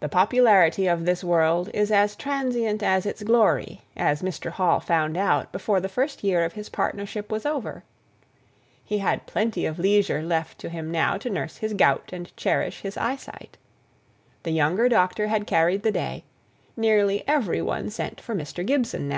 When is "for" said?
18.20-18.34